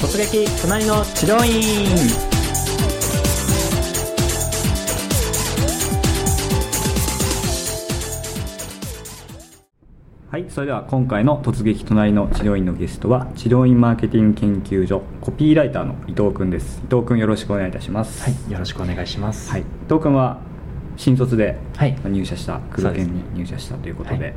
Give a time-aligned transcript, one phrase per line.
[0.00, 2.30] 突撃隣の治療院
[10.30, 16.80] はいそれでは今回の突撃隣の治療院のゲストは治療院マーケティング研究所コピーライターの伊藤君です。
[16.84, 18.22] 伊藤君よろしくお願いいたします。
[18.22, 19.50] はいよろしくお願いします。
[19.50, 20.38] はい、伊藤君は
[20.96, 21.96] 新卒ではい。
[22.04, 24.24] 入社した工藤研に入社したということで。
[24.24, 24.34] はい。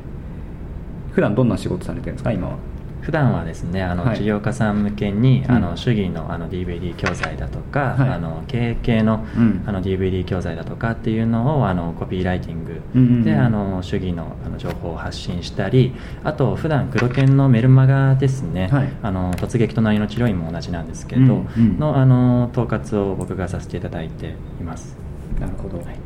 [1.11, 2.72] 普段どんな仕事されてるんですか今は？
[3.03, 4.17] 普段はですねあの、はい。
[4.17, 5.51] 治療家さん向けに、うん。
[5.51, 8.09] あの主義のあの DVD 教材だとか、はい。
[8.09, 9.63] あの経営系の,、うん。
[9.65, 13.23] あの DVD 教材だとかっていうのをあのコピーライティングうんうんうん。
[13.23, 15.93] で、あの主義のあの情報を発信したり
[16.23, 18.89] あと普段黒犬のメルマガですね、はい。
[19.01, 21.79] あの突撃隣の治療院も同じなんですけど、うんうん。
[21.79, 24.97] のあの統括を僕がさせていただいています。
[25.39, 26.02] なるほど、はい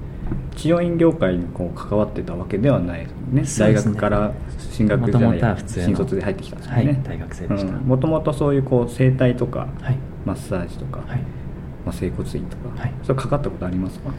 [0.56, 3.74] 治療院業界にこう関わってたわけではないですね。
[3.74, 4.34] 大学から
[4.72, 7.72] 進学じゃない新卒で入ってきたんですよね、はい大学生でした。
[7.72, 9.98] もともとそういうこう整体とか、はい。
[10.26, 11.20] マッサージとか、はい。
[11.86, 12.94] まあ、整骨院とか、はい。
[13.04, 14.12] それかかったことありますか？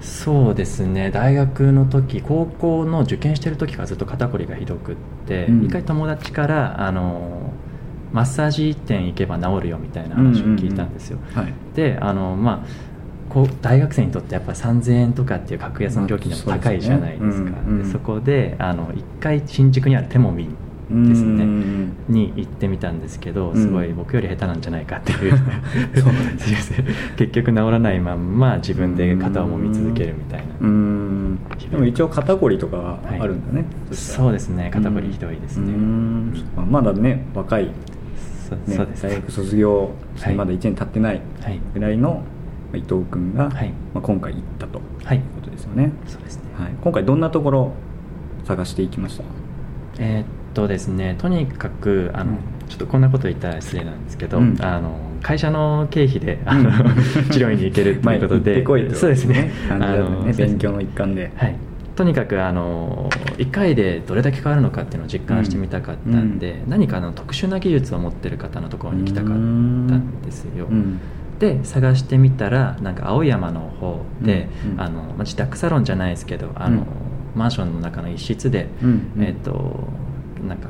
[0.00, 1.10] そうですね。
[1.10, 4.94] 大学の時高校の受験してる時からずっと肩こりがひどくっ
[5.26, 5.64] て、うん。
[5.64, 7.52] 一回友達からあの
[8.12, 11.54] マッサージ店行けば治るよみたいな話を聞いたんですよ、はい。
[11.74, 12.66] であのまあ
[13.44, 23.60] 大学生にとってやっぱ3000円とかっていう格安の料金でも高いじゃないですか、まあそねうんそこであの一回新宿にあるテモミンですねうんに行ってみたんですけどうん。
[23.60, 25.36] すごい僕より下手なんじゃないかっていう。
[25.96, 26.36] そうなん
[27.16, 30.44] 結局治らないまんま自分で肩を揉み続けるみたいな。
[30.60, 31.38] うん。
[31.70, 34.70] でも一応肩こりとかはあるんだね、そうですね。
[34.72, 35.72] 肩こりひどいですね。
[36.70, 37.70] まだね若い、
[38.48, 39.02] そねそうです。
[39.02, 39.90] 大学卒業
[40.36, 41.60] まだ1年経ってないはい。
[41.74, 42.35] ぐらいのまあ
[42.74, 45.18] 伊藤君が、はいまあ、今回行ったとはい。
[45.18, 46.42] いうことですよね、そうですね。
[46.58, 47.72] はい、今回どんなところ
[48.44, 49.24] 探していきました？
[49.98, 52.38] えーっとですねとにかくあの、うん。
[52.68, 54.56] ちょっとこんなこと言ったら失礼なんですけど、うん。
[54.60, 59.50] あの会社の経費であの、う ん治療院に行けるということで、こいそうですね。
[59.70, 61.30] あの勉強の一環で。
[61.36, 61.54] はい。
[61.94, 63.08] とにかくあの
[63.38, 70.98] 1回でどれだけ変わるのかっていうのを実感してみたかったんで、何かの特殊な技術を持ってる方のところに行きたかったんですよ、うん
[71.38, 74.80] で探してみたらなんか青山の方で、うんうん。
[74.80, 76.86] あのまあ自宅サロンじゃないですけどあの、うん。
[77.34, 79.24] マンションの中の一室で、うんうん。
[79.24, 79.88] えっ、と
[80.46, 80.68] なんか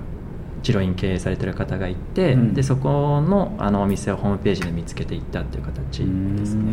[0.62, 2.54] 治療院経営されてる方がいて、うん。
[2.54, 6.72] でそこのあのお店をホームページで見つけていったっていう形ですね。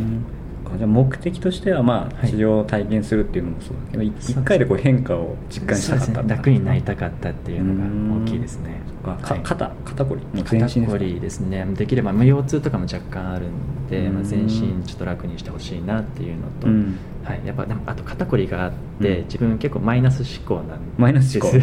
[0.74, 2.30] うんじゃあ目的としてはまあはい。
[2.30, 4.32] 治療を体験するっていうのもそうだけどいそうです。
[4.32, 6.24] 一回でこう変化を実感したかった。
[6.24, 6.30] ね。
[6.30, 8.82] 楽になりたかったっていうのが大きいですね。
[9.04, 10.44] 肩肩こり。
[10.44, 11.66] 肩こりですね。
[11.74, 14.14] できればまあ腰痛とかも若干あるんで、うん。
[14.16, 16.98] まあ、全身ちょっと楽にしてほしいなっていうのと、うん。
[17.24, 19.26] はい、やっぱでもあと肩こりがあって、うん。
[19.26, 21.58] 自分結構マイナス思考なんですマイナス思考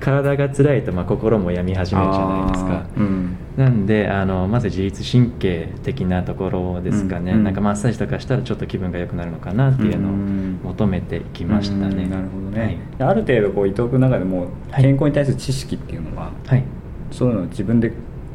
[0.00, 2.86] 体が辛いとまあ心も病み始めるじゃないですか
[3.60, 7.44] なんであのまず自律神経的なところですかね、うんうん。
[7.44, 12.10] なんかマッサージとかしたらちょっと気分が良くなるのかなっていうのをうん求めてきましたね、うん。
[12.10, 16.64] なるほどね、ある程度こう伊藤君の中でもはい健康に対する知識っていうのは、はい、はい
[17.10, 17.92] そういうのを自分で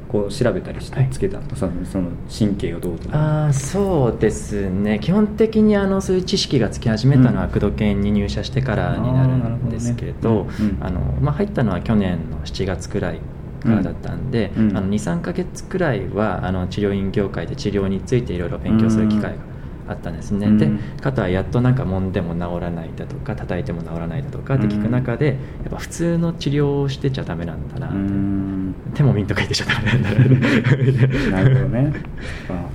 [0.07, 3.45] こう調べたりしてはいつけたの、そのその神経をどうとか。
[3.45, 4.99] あーそうですね。
[4.99, 13.19] 基本的にあのそういう知識がつき始めたのはうん工藤研に入社してからになるんですけどうんうんあのまあ入ったのは去年の7月くらい
[13.65, 14.69] からだったんで、うん。
[14.69, 14.77] うん。
[14.77, 19.55] あの23か月くらいはあの治療院業界で治療についていろいろ勉強する機会が
[19.87, 20.57] あったんですね、うん。
[20.57, 20.69] で
[21.01, 25.37] 肩はやっとなんか揉んでも治らないだとか叩いても治らないだとかって聞く中でやっ
[25.69, 28.75] ぱ普通の治療をしてちゃダメなんだなうって、ん。
[28.93, 31.93] 手もみんとか言ってちゃダメなんだな なるほどね。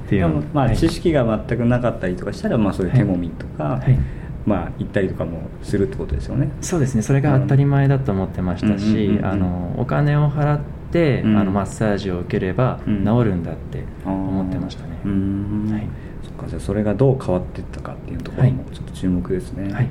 [0.09, 0.23] ていう。
[0.23, 0.77] のでもまあはい。
[0.77, 3.99] 知識が全くなかったりとかしたら、まあ、そういう手もみとか、はい。
[4.47, 6.51] まあ行ったりとかもするってことですよね。
[6.61, 7.03] そうですね。
[7.03, 10.80] それが当たり前だと思ってましたしあのお金を払って、
[11.25, 11.37] うん。
[11.37, 13.05] あのマッサージを受ければうん。
[13.05, 15.87] 治るんだって思ってましたね、はい。
[16.23, 18.75] そっかじゃあそれがどう変わっていったかっていうところもはい。
[18.75, 19.89] ちょっと注目ですね、はい。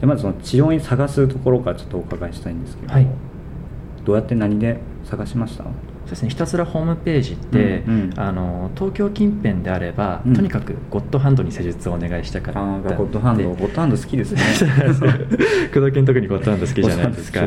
[0.00, 3.06] でまずその治療院探すところからちょっとお伺いしたいんですけど、はい。
[4.04, 5.64] どうやって何で探しました？
[6.06, 6.28] そうですね。
[6.30, 8.20] ひたすらホームページで、うんうん。
[8.20, 10.34] あの東京近辺であれば、うん。
[10.34, 13.42] とにかくゴッドハンドに施術をお願いしたかったあんでーゴッドハンド。
[13.50, 14.40] ゴッドハンド好きですね。
[15.74, 17.40] 工藤研特にゴッドハンド好きじゃないですか。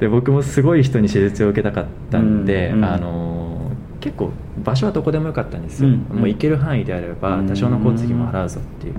[0.00, 2.84] で僕もすごい人に施術を受けたかったんで、うんうん。
[2.84, 3.70] あの
[4.00, 4.30] 結構
[4.64, 8.94] 場所はどこでもよかったんですよ、うんもう行ける範囲であればうん多少の交通費も払うぞっていう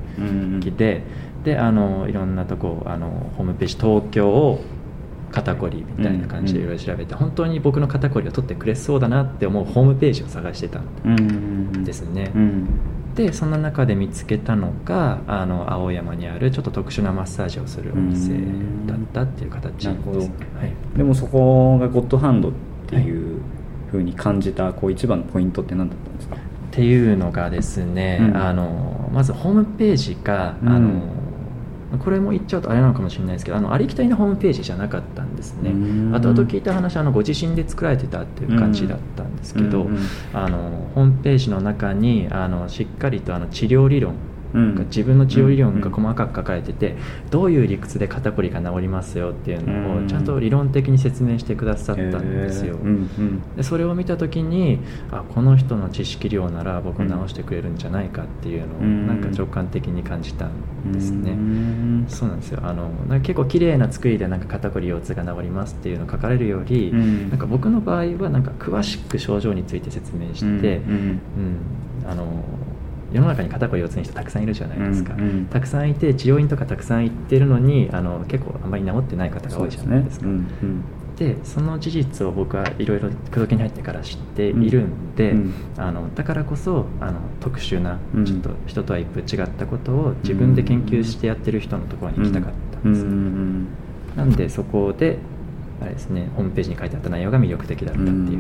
[0.54, 0.60] うん。
[0.62, 1.04] 気で。
[1.44, 4.64] であのいろんなとこあのホームページ東京を
[5.32, 12.68] 肩こりみたいな感じでいろいろ調べて、本当に僕の肩こりを取ってくれそうだなって思うホームページを探してたんうんですね、うん。
[13.16, 18.34] でそんな中で見つけたのがあの青山にあるちょっと特殊なマッサージをするお店
[18.86, 22.52] だったっていう形です、はい、でもそこがゴッドハンドっ
[22.88, 23.42] ていう
[23.90, 26.38] ふふうに感じたこう一番のポイントって何だったんですか？
[26.38, 26.40] っ
[26.72, 28.38] ていうのがですね、うん。
[28.38, 30.70] あのまずホームページが、うん。
[30.70, 31.02] あの
[32.00, 35.72] これも言っちゃうとあれなのかもしれないですけどあのありきたりなホームページじゃなかったんですね。
[35.72, 36.12] うん。
[36.14, 39.88] 後々聞いた話あのご自身で作られてたっていう感じだったんですけど、
[40.34, 46.96] あのホームページの中にあのしっかりとあの治療理論うん自分の治療理論が細かく書かれてて、
[47.30, 50.06] どういう理屈で肩こりが治りますよっていうのうん。
[50.06, 52.78] をちゃんと理論的に説明してくださったんですよ、
[53.56, 54.80] でそれを見た時に
[55.12, 59.08] あこの人の知識量なら僕を治してくれるんじゃないかっていうのをうん。
[59.08, 62.06] なんか直感的に感じたんですね、うん。
[62.08, 62.60] そうなんですよ。
[62.64, 67.30] あのなんか結構綺麗な作りでなんか肩こり腰痛が治りますっていうのを書かれるより、うん。
[67.30, 70.94] なんか僕の場合はなんか詳しく症状について説明して、うん。
[72.04, 72.10] うん。
[72.10, 72.44] あの
[73.12, 75.46] 世の中に肩こり腰痛の人たくさんいるじゃないですか、うんうん。
[75.48, 80.28] たくさんいて治療院とかたくさん行ってるのにあの結構あまり治ってない方が多いじゃないですか。
[80.28, 80.84] うんうん
[81.18, 88.26] でその事実を僕はいろいろ口説きに入ってから知っているんで、うんあのだからこそあの特殊なうん。
[88.26, 95.20] ちょっと人とは一歩違ったことを自分で研究してやってる人のところに行きたかったんです、なんでそこで
[95.82, 98.40] あれですねホームページに書いてあった内容が魅力的だったっていう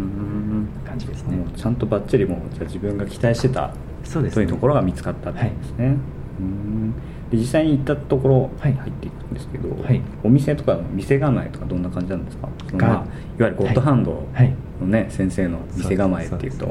[0.85, 4.35] 感じですね、ちゃんとバッチリもうじゃあ自分が期待してたそうですね。
[4.35, 5.97] というところが見つかったってことですね、
[6.39, 6.93] うん。
[7.31, 8.73] で実際に行ったところはい。
[8.73, 10.01] 入っていくんですけど、はい。
[10.23, 12.49] お店とかの店構えとかどんな感じなんですか？
[12.67, 13.05] そのがまあ、いわ
[13.39, 14.53] ゆるゴッドハンドはい。
[14.81, 16.65] のね、先生の店構えっていうと。
[16.65, 16.69] っ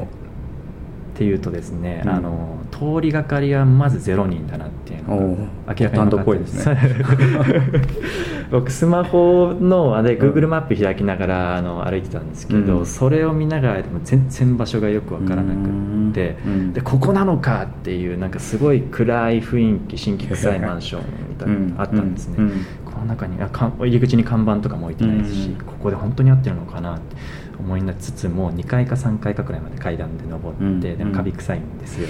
[1.13, 2.09] ていうとですね、うん。
[2.09, 6.77] あの通りがかりはまずゼロ人だなっていうのが明らかに分かったホットハンドっぽいですね
[8.51, 12.85] 僕スマホのあれ Google マップ開きながらあの歩いてたんですけど、うん。
[12.85, 16.73] それを見ながらでも全然場所がよく分からなくってうん。
[16.73, 22.37] でここなのかっていうなんかすごい暗い雰囲気新規臭いマンションみたいなのがあったんですね、
[22.85, 25.55] この中にあかん入り口に看板とかも置いてないですし、うん。
[25.55, 27.15] ここで本当に合ってるのかなって
[27.63, 30.79] 思いつつも2階か3階かくらいまで階段で登って、うん。
[30.79, 32.07] でもカビ臭いんですよ。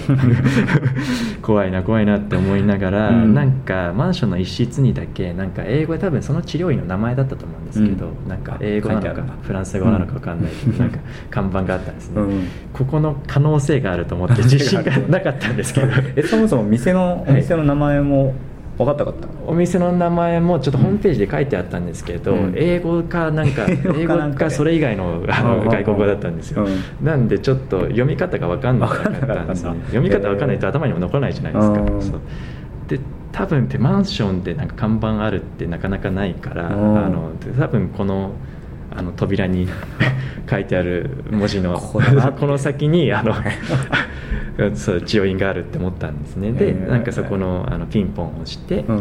[1.42, 3.34] 怖いな怖いなって思いながら、うん。
[3.34, 8.28] なんかマンションの一室にだけなんか英語で多分その治療院の名前だったと思うんですけど、うん。
[8.28, 10.50] なんか英語なのかフランス語なのか分かんない。
[10.50, 10.78] けど、うん。
[10.78, 10.98] なんか
[11.30, 12.44] 看板があったんですね、うん。
[12.72, 15.88] ここの可能性があると思って自信がなかったんですけど。
[16.16, 18.34] えそもそも店のお店の名前も
[18.78, 22.54] 分かったかった、お店の名前もちょっとホームページで書いてあったんですけど、うん。
[22.56, 27.06] 英語かなんか 英語かそれ以外のあのうん外国語だったんですよ、うん。
[27.06, 32.02] なんでちょっと読み方が分かんなかったんです読み方分かんないと頭にも残らないじゃないですか、うん。
[32.02, 32.20] そう。
[32.88, 32.98] で
[33.30, 36.98] 多分ってマンションでなんか看板あるってなかなかないから、うん。
[36.98, 38.32] あの多分この
[38.96, 39.68] あの扉に
[40.50, 42.00] 書いてある文字の こ
[42.46, 43.34] の先にあの
[44.74, 46.52] そう治療院があるって思ったんですね。
[46.52, 48.98] で、なんかそこのあのピンポンを押して、うん。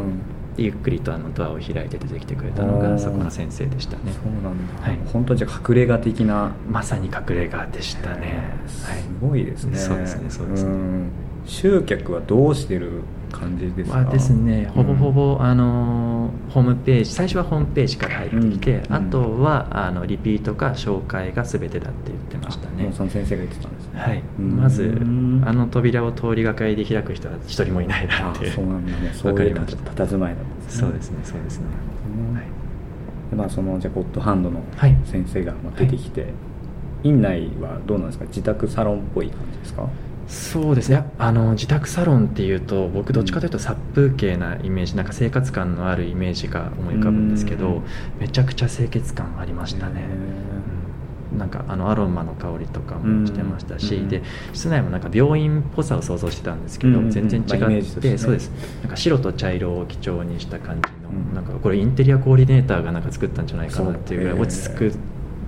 [0.55, 4.11] でゆっくりとあのドアを開いて出てきてくれたのがそこの先生でしたね。
[4.11, 4.99] そうなんだ、はい。
[5.05, 6.51] 本当じゃあ隠れ家的な。
[6.69, 9.01] まさに隠れ家でしたね、すはい。
[9.21, 10.71] ごいですね、そうですねそうですね。
[10.71, 11.09] ん。
[11.45, 13.01] 集客はどうしてる
[13.31, 18.94] 感じですか、まあですねほぼほぼ、あのホームページ最初はホームページから入ってきて、うん。
[18.94, 22.92] あとはあのリピートか紹介が全てだって言ってましたね。
[22.94, 24.00] その先生が言ってたんですね。
[24.00, 24.57] はい、うん。
[24.57, 24.98] まず
[25.45, 28.45] あの扉を通りがかりで開く人は一人もいないなあって。
[28.45, 28.92] いうそうなんだ。
[28.92, 30.06] も うそういうわかりました。
[30.06, 31.66] 佇まいなんですねそうですねそうですね、
[32.30, 32.62] うんはい
[33.31, 36.28] でまあそのじゃあゴッドハンドのはい先生がまあ出てきて、
[37.04, 39.88] 院内はどうなんですか自宅サロンっぽい感じですか
[40.31, 41.04] そうですね。
[41.18, 47.83] あの自宅サロンっていうと僕どっちかというと殺風景なイメージなんか生活感のあるイメージが思い浮かぶんですけどうん。
[48.18, 50.06] めちゃくちゃ清潔感ありましたね、
[51.33, 51.38] うん。
[51.38, 54.23] なんかあのアロマの香りとかもしてましたし、うんで
[54.54, 57.81] 室内もなんか病院っぽさを想像してたんですけど、うん全然違って、まあね。
[57.81, 58.52] そうです。
[58.83, 61.35] なんか白と茶色を基調にした感じの、うん。
[61.35, 64.94] なんかこれインテリアコーディネーターがなんか作ったんじゃないかなっていうぐらい落ち着く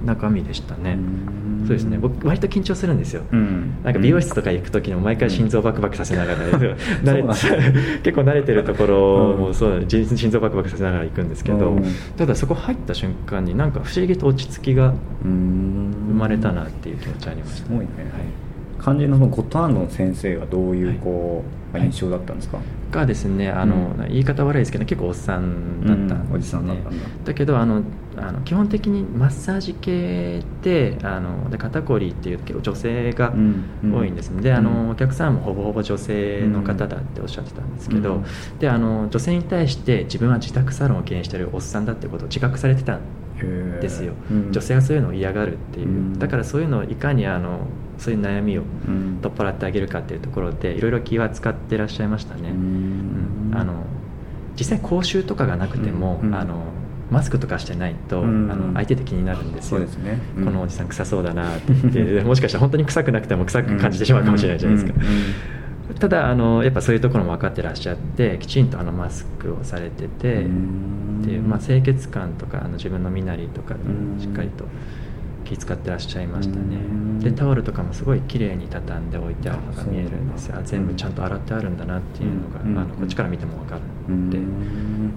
[0.04, 1.98] 中身でしたね、うんそうですね。
[1.98, 3.76] 僕割と緊張するんですよ、うん。
[3.84, 7.34] なんか美容室とか行く時にも毎回心臓バクバクさせながら、慣 れそうなんだ。
[8.04, 9.42] 結構慣れてるところうん。
[9.48, 11.84] もそう自立心臓バクバクさせながら行くんですけど、うん。
[12.18, 14.94] ただそこ入った瞬間になんか不思議と落ち着きが
[15.24, 18.44] うん生まれたなっていう気持ちありました、すごいね、はい
[18.84, 20.98] 肝心のそのゴッドハンドの先生はどういうはい。
[20.98, 22.60] こう、まあ印象だったんですか、
[22.92, 26.14] がですねあの、うん言い方悪いですけど結構おっさんだったんで。
[26.14, 26.36] すね、うん。
[26.36, 27.06] おじさんだったんだ。
[27.24, 27.82] だけどあの
[28.18, 33.64] あの基本的にマッサージ系であので肩こりっていうと結構女性がうん。
[33.96, 38.24] 多いんですね、であのお客さんもほぼほぼ女性の方だっておっしゃってたんですけど、うん。
[38.60, 44.52] であの女性に対して自分は自宅サロンを経営してるおっさんだってことを自覚されてたんですよ、うん。
[44.52, 46.20] 女性はそういうのを嫌がるっていう、うん。
[46.20, 47.68] だからそういうのをいかにあの
[48.04, 49.20] そういう悩みをうん。
[49.22, 53.52] 取っ払ってあげるかっていうところでいろいろ気は使ってらっしゃいましたね、うん。
[53.52, 53.58] うん。
[53.58, 53.86] あの
[54.58, 56.36] 実際講習とかがなくても、うん。
[56.36, 56.66] あの
[57.10, 58.52] マスクとかしてないと、うん。
[58.52, 59.80] あの相手って気になるんですよ。
[59.80, 60.20] ね。
[60.38, 60.46] うん。
[60.46, 61.74] このおじさん臭そうだなって。
[61.74, 65.00] 言ってもしかしたら本当に臭くなくても臭く感じてしまうかもしれないじゃないですか、
[66.00, 71.20] ただあのやっぱそういうところも分かってらっしゃってきちんとあのマスクをされててうん。
[71.22, 74.20] っていう、まあ、清潔感とかあの自分の身なりとかうん。
[74.20, 74.66] しっかりと
[75.44, 76.76] 気遣ってらっしゃいましたね。
[76.76, 77.20] うん。
[77.20, 80.60] でタオルとかもすごい綺麗に畳んで置いてあるのが見えるんですよ。
[80.64, 84.44] 全部ちゃんと洗ってあるんだなっていうのが、うんあのこっちから見ても分かうるんでん。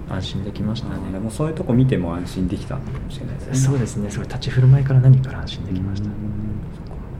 [0.09, 0.95] 安心できましたね。
[1.09, 3.55] あでもそういうとこ見ても安心できたかもしれないですね。
[3.55, 4.09] そうですね。
[4.09, 6.09] すごい立ち振る舞いから何から安心できました。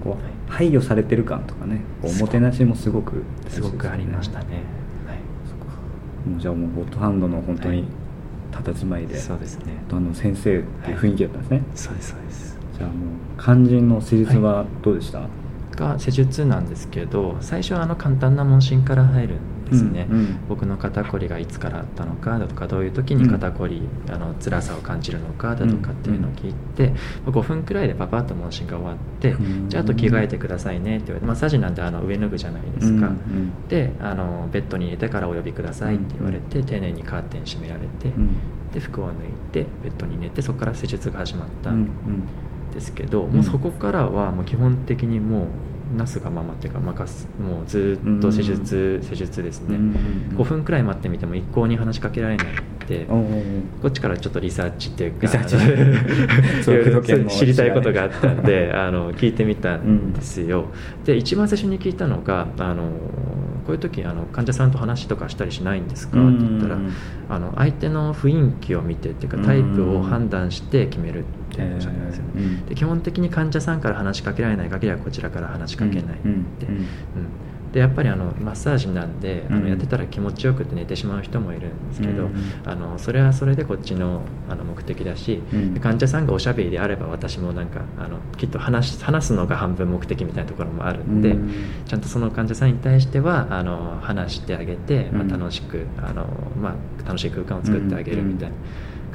[0.03, 4.45] こう配慮されてる感とかねおもてなしもすごくすごくありましたね。
[4.45, 5.17] はい。
[5.45, 5.75] そっか
[6.29, 7.85] もうじゃあもうゴッドハンドの本当に
[8.51, 9.73] 佇まいで、そうですね。
[9.91, 15.27] あの先生っていう雰囲気だったんですね、そうですそうですじゃあもう肝心の施術はどうでした、
[15.75, 20.39] が施術なんですけど最初はあの簡単な問診から入るんですね、うんうん。
[20.47, 26.93] 僕の肩こりがいつからあったのかだとかどういう時に肩こり、あの辛さを感じるのかだとかっていうのを聞いて、
[27.25, 33.67] 5分くらいでパパッと問診が終わって、うんじゃああと着替えてくださいねって言われてマッサージなんてあの上脱ぐじゃないですか、うんうん。
[33.67, 38.29] であのベッドに入れてからお呼びくださいって言われて、丁寧にカーテン閉められて、うん。
[38.71, 39.15] で服を脱い
[39.51, 41.71] でベッドに寝てそこから施術が始まった。
[41.71, 41.89] うんん
[42.77, 43.31] ですけど、ん。
[43.31, 45.47] もうそこからはもう基本的にも
[45.93, 52.49] うなすがままっていうか任すもうずっと施術、施術ですね、うんうん5分くらい待ってみても一向に話しかけられないっ
[53.81, 55.27] こっちからちょっとリサーチっていうか
[57.27, 60.65] 知りたいことがあったんで あの聞いてみたんですよ、
[61.05, 62.91] で一番最初に聞いたのがあの
[63.67, 66.17] こういう時あの患者さんと話とかしたりしないんですか？
[66.25, 66.91] って言ったら、うん
[67.29, 72.23] あの相手の雰囲気を見てっていうかタイプを判断して決めるっておっしゃってますよ。
[72.23, 72.41] ね、えー。
[72.41, 72.65] うん。
[72.65, 76.31] で基本的に患者さんから話しかけられない限りはこちらから話しかけないって、うん。
[76.31, 76.87] うん。
[77.15, 77.29] うん
[77.73, 79.63] でやっぱりあのマッサージなんであうん。
[79.63, 85.73] のやってたら気持ちよくて寝てしまう人もいるんですけど、うんあのそれはそれでこっちのあの目的だし、うん。
[85.73, 91.51] で患者さんがおしゃべりであれば私もなんかあのきっと話し話すのが半分目的みたいなところもあるんで、うん。
[91.85, 95.27] ちゃんとその患者さんに対してはあの話してあげて、まあ、うん。
[95.27, 96.25] 楽しくあの、
[96.61, 98.55] まあ、楽しい空間を作ってあげるみたいな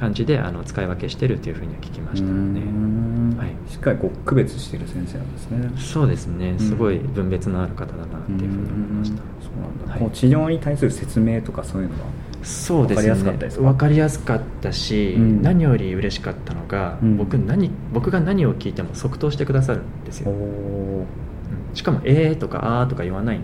[0.02, 2.32] 感じであの使い分けしてるっていうふうには聞きましたね。
[2.32, 3.37] うん。
[3.38, 3.71] はい。
[3.71, 5.71] しっかりこう区別してる先生なんですね。
[5.80, 9.18] そうですねうんすごい分別のある方だなっていうふうに思いました。
[9.18, 10.00] そうなんだ、はい。
[10.00, 12.11] こう治療に対する説明とかそういうのは
[12.42, 13.64] そうですね。
[13.64, 15.40] わかりやすかったし、うん。
[15.40, 17.16] 何より嬉しかったのが、うん。
[17.16, 21.76] 僕何僕が何を聞いても即答してくださるんですよ、おうん。
[21.76, 23.42] しかも「えー」とか「あー」とか言わないん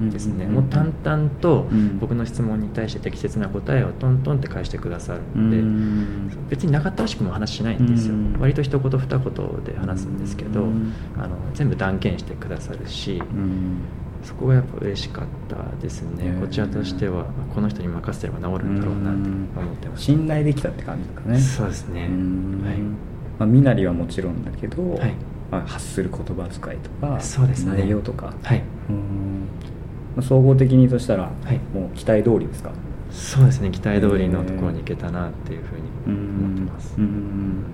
[0.00, 1.98] ですね、うんもう淡々とうん。
[1.98, 6.48] 僕の質問に対して適切な答えをトントンって返してくださるんで、うん。
[6.48, 8.36] 別に長ったらしくも話しないんですよ、うん。
[8.38, 10.92] 割と一言二言で話すんですけど、うん。
[11.16, 13.80] あの全部断言してくださるし、うん。
[14.22, 21.38] そこがやっぱ嬉しかったですね、こちらとしてはこの人に任せてれば治るんだろうなって思ってました、信頼できたって感じですかね。
[21.40, 22.08] そうですね。
[22.10, 22.62] うん。
[22.64, 22.78] はい。
[22.78, 22.96] ま
[23.40, 25.14] あ、身なりはもちろんだけど、はい。
[25.50, 27.78] まあ、発する言葉遣いとかそうですね。
[27.80, 28.62] 内容とか、はい。
[28.90, 28.96] うん。
[28.96, 29.77] まあ、
[30.22, 31.58] 総合的にとしたら、はい。
[31.74, 32.70] もう期待通りですか？
[33.10, 37.64] そうですね期待通りのところに行けたなっていうふうに思ってます、うん。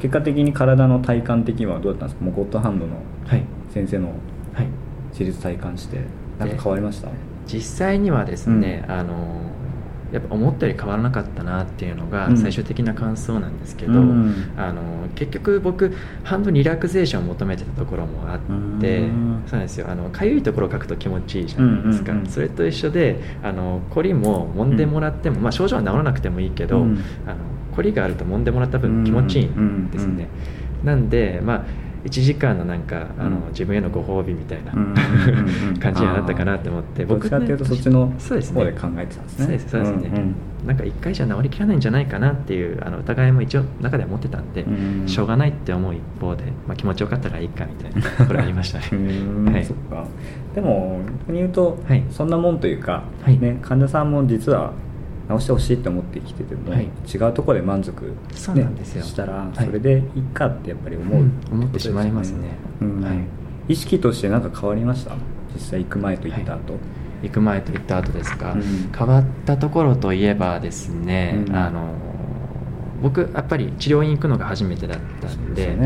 [0.00, 2.24] 結果的に体の体感的にはどうだったんですか？
[2.24, 2.96] もうゴッドハンドの
[3.26, 3.44] はい。
[3.70, 4.08] 先生の
[4.54, 4.66] はい。
[5.16, 6.00] 手術体感して
[6.38, 7.10] なんか変わりました？
[7.46, 8.92] 実際にはですね、うん。
[8.92, 9.40] あの
[10.16, 12.36] やっぱ思ったより変わらなかったなっていうのがうん。
[12.36, 14.52] 最終的な感想なんですけど、うん。
[14.56, 14.82] あの
[15.14, 18.38] 結局僕半分リラクゼーションを求めてたところもあっ
[18.80, 19.42] て、うん。
[19.46, 19.86] そうなんですよ。
[19.88, 22.30] あの痒いところを書くと気持ちいいじゃないですか、うんうんうん。
[22.30, 26.98] それと一緒であの凝りも揉んでもらっても、まあ、症状は治らなくてもいいけど、うん。
[27.26, 27.36] あの
[27.76, 30.28] 凝りがあると揉んでもらった分気持ちいいんですね、
[30.82, 31.64] なんでまあ
[32.06, 34.72] 1時間のなんかあの、うん自分へのご褒美みたいな、
[35.80, 38.60] 感じにはなったかなって思ってどっちかっていうとそっちのそうですね。
[38.60, 39.44] 方で考えてたんですね。
[39.44, 40.34] そうですそうですね、
[40.66, 45.08] なんか1回じゃ治りきらないんじゃないかなっていうあの疑いも一応中では持ってたんで、うん。
[45.08, 48.88] しょうがないって思う一方で、まあ、気持ちよかったらいいかみたいなところありましたね。
[48.92, 49.64] うんはい。
[49.64, 50.04] そっか。
[50.54, 52.02] でも逆に言うと、はい。
[52.10, 53.38] そんなもんというか、はい。
[53.38, 54.72] ね、患者さんも実は
[55.28, 56.84] 治してほしいって思ってきてても、はい。
[56.84, 59.02] 違うところで満足、ね、そうなんですよ。
[59.02, 59.64] したらはい。
[59.64, 61.32] それでいいかってやっぱり思う、うん。
[61.50, 62.50] 思ってしまいますね。
[62.80, 63.02] うん。
[63.02, 63.18] はい。
[63.68, 65.16] 意識として何か変わりました？
[65.54, 66.74] 実際行く前と行った後、
[67.22, 68.62] 行く前と行った後ですか、うん。
[68.96, 71.56] 変わったところといえばですね、うん。
[71.56, 71.94] あの
[73.02, 75.76] 僕やっぱり治療院行くのが初めてだったんで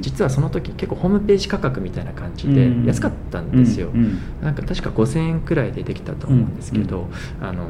[0.00, 2.84] 実はその時結構ホームページ価格みたいな感じでうん。
[2.84, 4.04] 安かったんですよ、うん。
[4.04, 4.18] うん。
[4.42, 7.08] なんか確か5000円くらいでできたと思うんですけど、
[7.40, 7.66] あの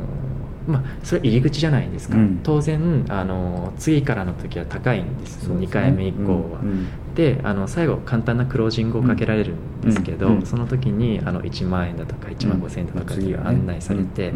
[0.66, 2.40] まあ、それ入り口じゃないですか、うん。
[2.42, 5.66] 当然あの次からの時は高いんですですね。
[5.66, 6.68] 2回目以降は、うん。
[6.68, 6.86] うん。
[7.14, 14.32] であの最後簡単なクロージングをかけられるんですけど、その時にあの1万円だとか1万5000円だとかっていう案内されて、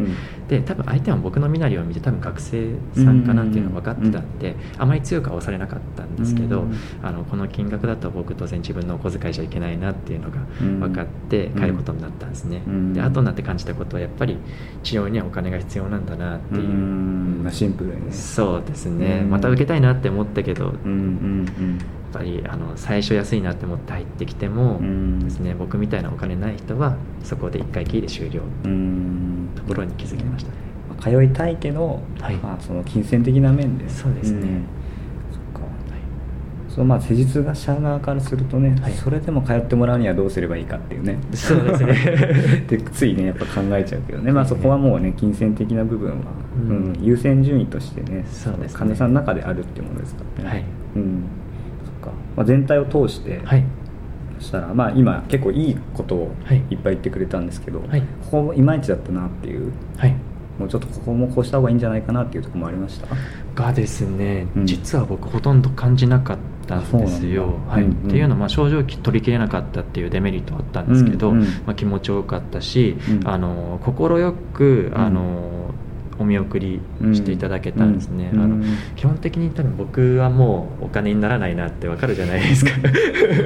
[0.47, 6.75] で多分相手は僕の身なりを見て多分学生さんかなっていうのが分かってたんで、あまり強くは押されなかったんですけど、うん。
[7.01, 10.79] あのこの金額だと僕当然自分のお小遣いじゃいけないなっていうのがうん。
[10.79, 12.93] 分かって帰ることになったんですね、うん。
[12.93, 14.37] で後になって感じたことはやっぱり
[14.83, 17.41] 治療にはお金が必要なんだなっていう、うん。
[17.43, 18.11] まあシンプルにね。
[18.11, 19.29] そうですね、うん。
[19.29, 21.79] また受けたいなって思ったけど、うんうん
[22.13, 25.19] やっぱりあの最初安いなって思って入ってきてもうん。
[25.19, 28.71] ですね、僕みたいなお金ない人はそこで1回きりで終了うん。
[28.71, 30.51] うんところに気づきました。
[30.51, 30.57] ね、
[30.89, 32.35] まあ通いたいけど、はい。
[32.37, 33.89] まあ、その金銭的な面で。
[33.89, 34.39] そうですね。
[34.39, 34.41] ん。
[34.41, 34.76] そっか
[36.77, 38.93] そのまあ施術が者側からするとね、はい。
[38.93, 41.17] それでも通ってもらうにはどうすればいいかっていうね。
[41.33, 42.65] そうですね。
[42.69, 46.15] でついねやっぱ考えちゃうけどね、まあ、そこはもうね金銭的な部分は、
[46.55, 46.69] うん。
[46.69, 48.77] うん優先順位としてねそうですね。
[48.77, 50.49] 患者さんの中であるっていうものですからね。
[50.51, 50.63] はい。
[50.97, 51.23] うん。
[51.83, 53.63] そっか、まあ、全体を通して、はい。
[54.37, 56.61] そしたら、まあ、今結構いいことをはい。
[56.69, 58.01] いっぱい言ってくれたんですけど、はい。
[58.01, 60.13] ここもいまいちだったなっていうはい。
[60.59, 63.07] もうちょっとここもこうした方がいいんじゃないかなっていうところもありました？
[63.63, 64.65] がですね、うん。
[64.67, 67.59] 実は僕ほとんど感じなかったんですよ。
[67.67, 67.83] はい。
[67.83, 68.07] うんうん。
[68.07, 71.45] っていうのは、まあ、症状取りきれなかったっていうデメリットはあったんですけど、うんうん。
[71.45, 74.97] まあ、気持ちよかったし、快くうん。
[74.97, 75.57] あの、
[76.19, 76.79] お見送り
[77.13, 78.51] していただけたんですね、あのうん。
[78.51, 82.71] うん基本的に多分僕はもうお金にならないなってわかるじゃないですか。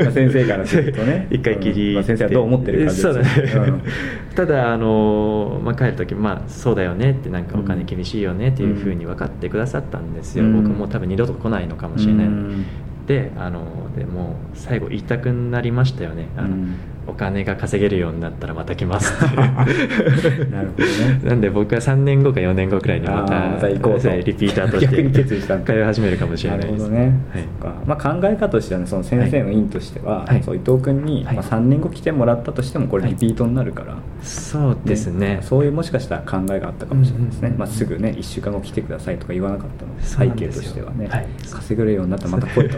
[0.01, 1.27] まあ先生からするとね。
[1.31, 1.95] 一回きり、うん。
[1.95, 3.81] まあ先生はどう思ってるかですよそうだね、うん。
[4.35, 7.85] ただあの、まあ、帰る時まあそうだよねってなんかお金うん。
[7.85, 10.63] 厳しいよねっていうふうに分かってくださったんですよ、うん。
[10.63, 12.65] 僕も多分二度と来ないのかもしれない、うん
[13.11, 16.29] であのでもう最後言いたくなりましたよね。
[16.37, 16.75] あの、うん。
[17.07, 21.21] お金が稼げるようになったらまた来ます なるほどね。
[21.23, 24.09] なんで僕は3年後か4年後くらいにまたまた行こうと。
[24.09, 27.43] はいリピーターとして決意した通い始めるかもしれないですなるほどね、はい。
[27.85, 30.43] まあ、考え方としてはねその先生の院としては、はい。
[30.43, 31.35] そう伊藤君に、はい。
[31.35, 35.39] まあ、3年後来てもらったとしてもこれリピートになるから、そうですね。
[35.41, 37.45] そういうもしかしたら考えがあったかもしれないですね、うん。
[37.47, 39.91] うんうんまあ、すぐね1週間後来てくださいとか言わなかったの。
[40.01, 41.27] 背景としてはね、はい。
[41.51, 42.77] 稼げるようになったらまた来いと。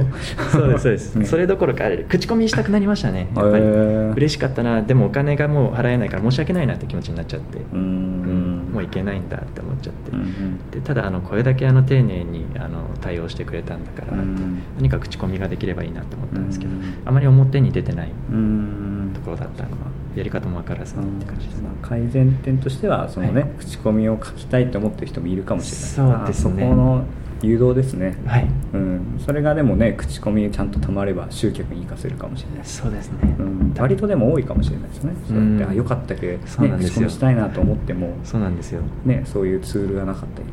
[0.51, 1.25] そうですそうです、 ね。
[1.25, 3.27] それどころか口コミしたくなりましたね。
[3.35, 3.63] やっぱり。
[3.63, 4.81] へー嬉しかったな。
[4.81, 7.59] でもお金がもう払えないから申し訳ないなって気持ちになっちゃって。
[7.59, 8.69] うーん。
[8.73, 10.71] もういけないんだって思っちゃって、うんうん。
[10.71, 14.63] でただあのこれだけあの丁寧にあの対応してくれたんだから、うん。
[14.77, 16.81] 何か口コミができればいいなと思ったんですけど、うん。
[17.05, 19.11] あまり表に出てないうん。
[19.13, 19.77] ところだったのは
[20.15, 23.51] やり方も分からずって感じですね、まあ改善点としてはそのね、はい。
[23.59, 26.17] 口コミを書きたいと思ってる人もいるかもしれない。
[26.17, 26.63] そうですね。
[26.63, 27.05] そこの
[27.43, 28.47] 誘導ですね、はい。
[28.73, 32.65] うん、それがでもね口コミちゃんとたまれば集客に活かせるかもしれない。
[32.65, 35.13] そうですね、うん、割とでも多いかもしれないですね。
[35.27, 35.63] そうやって。
[35.63, 36.37] うんあよかったけ。
[36.37, 40.45] ど、ね、口コミしたいなと思っても、そうなんですよ、ね、そういうツールがなかったり、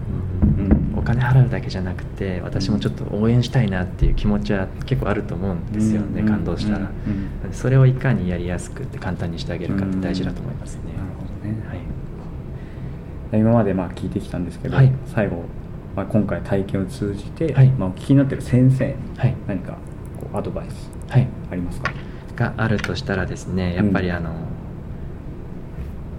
[0.59, 0.65] うん。
[0.65, 0.99] うん。
[0.99, 6.29] お金払うだけじゃなくて私もちょっと応援したいなっていう気持ちは結構あると思うんですよね、うん。
[6.29, 6.91] 感動したら、
[7.53, 11.75] それをいかにやりやすくって簡単にしてあげるかって大事だと思いますね、なるほどね、は
[13.37, 13.41] い。
[13.41, 14.93] 今までまあ聞いてきたんですけど、はい。
[15.07, 15.45] 最後、
[15.97, 17.69] まあ、今回体験を通じて、はい。
[17.71, 19.35] まあ、お聞きになってる先生にはい。
[19.47, 19.73] 何か
[20.21, 21.27] こうアドバイスはい。
[21.51, 21.93] ありますか、
[22.37, 24.31] があるとしたらですねやっぱりあの、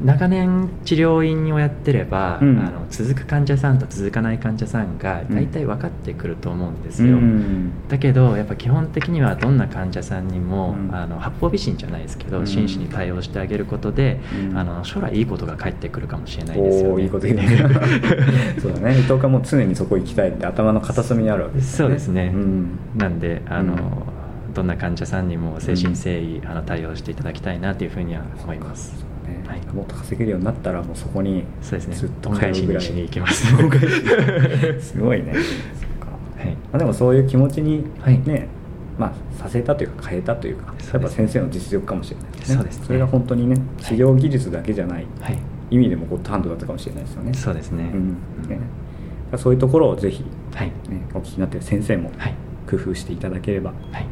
[0.04, 2.60] 長年治療院をやってれば、うん。
[2.60, 10.96] あの続く患者さんと続かない患者さんが大体分かってくると思うんですよ、うんだけどやっぱ基本的にはどんな患者さんにも、うん。
[10.96, 12.48] あの八方美人じゃないですけど、うん。
[12.48, 14.58] 真摯に対応してあげることで、うん。
[14.58, 17.04] あの将来いいことが返ってくるかもしれないですよね。
[17.04, 17.38] いいこと言
[18.60, 19.00] そうだね。
[19.00, 21.96] 伊藤君も常にそこ行きたいって頭の片隅にあるわけですよね。
[21.96, 22.80] そうですね、うん。
[22.98, 24.22] なんであの、うん。
[24.54, 29.44] どんな患者さんにも誠心誠意、あの対応していただきたいなというふうには思いますね。
[29.48, 29.62] はい。
[29.74, 32.92] もっと稼げるようになったらもうそこにずっと恩返し通うぐらい。
[32.92, 33.48] に行きます。
[34.80, 35.34] すごいね。
[35.34, 35.38] は
[36.44, 36.52] い。
[36.52, 38.20] まあ、でもそういう気持ちにはい。
[38.26, 38.48] ね、
[38.98, 42.56] まあ、させたというか変えたというかやっぱ先生の実力かもしれないですね。
[42.56, 42.86] そうですね。
[42.88, 45.38] それが本当にね治療技術だけじゃないはい。
[45.72, 47.34] 意味でもゴッドハンドだったかもしれないですよね。
[47.34, 47.90] そうですね。
[47.94, 48.10] うん。
[48.50, 48.60] ね。
[49.38, 50.72] そういうところをぜひ、ね、はい。
[51.14, 52.34] お聞きになってる先生もはい。
[52.70, 54.06] 工夫していただければ、はい。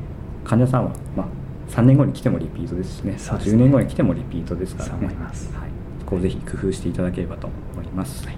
[0.46, 1.28] 患者さんは、まあ、
[1.70, 3.16] 3年後に来てもリピートですしね。
[3.18, 3.56] そうですね。
[3.56, 4.96] 10年後に来てもリピートですからね。
[5.02, 5.54] 思います。
[5.56, 8.26] はい、そこをぜひ工夫していただければと思います。
[8.26, 8.38] はい。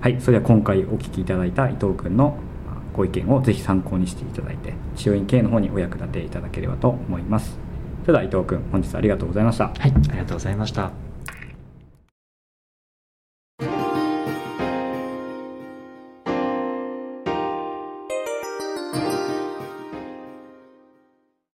[0.00, 7.58] はい、それでは今回お聞きいただいた伊藤君のまあご意見をぜひ参考にしていただいて治療院経営の方にお役立ていただければと思います。
[8.02, 9.68] それでは伊藤君本日はありがとうございました。
[9.68, 11.03] はい、ありがとうございました